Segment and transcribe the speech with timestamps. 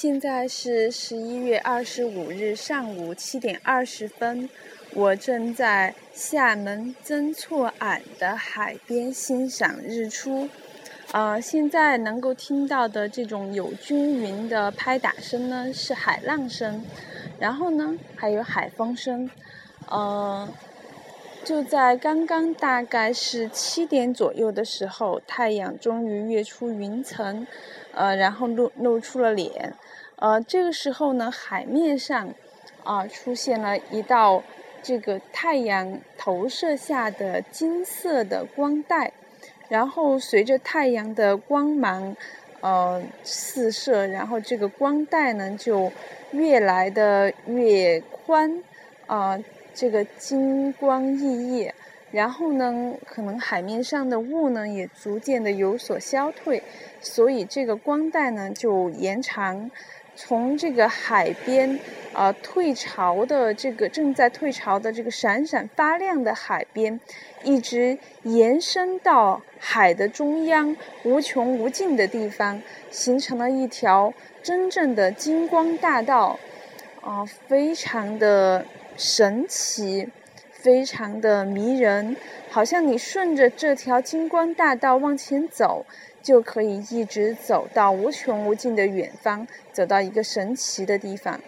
[0.00, 4.48] 现在是十一月二十五日上午七点二十分，
[4.94, 10.48] 我正在厦门曾厝垵的海边欣赏日出。
[11.10, 16.84] 呃，现在能够听到的这种有均匀的拍打声呢，是海浪声，
[17.40, 19.28] 然后呢，还有海风声。
[19.88, 20.48] 呃，
[21.48, 27.46] 就在刚刚大概是七点左右的时候，太阳终于跃出云层，
[27.92, 29.72] 呃，然后露露出了脸。
[30.16, 32.34] 呃，这个时候呢，海面上
[32.84, 34.42] 啊出现了一道
[34.82, 39.14] 这个太阳投射下的金色的光带。
[39.70, 42.14] 然后随着太阳的光芒，
[42.60, 45.90] 呃，四射，然后这个光带呢就
[46.32, 48.62] 越来的越宽，
[49.06, 49.38] 啊，
[49.78, 51.72] 这个金光熠熠。
[52.10, 56.62] 然后呢，可能海面上的雾呢也逐渐的有所消退，
[57.00, 59.70] 所以这个光带呢就延长。
[60.16, 61.78] 从这个海边，
[62.12, 66.98] 呃，退潮的这个正在退潮的这个闪闪发亮的海边，
[67.44, 72.60] 一直延伸到海的中央无穷无尽的地方，
[72.90, 76.36] 形成了一条真正的金光大道，
[77.00, 78.64] 啊，非常的
[78.98, 80.10] 神奇，
[80.50, 82.16] 非常的迷人，
[82.50, 85.86] 好像你顺着这条金光大道往前走。
[86.20, 91.40] 就可以一直走到无穷无尽的远方，走到一个神奇的地方。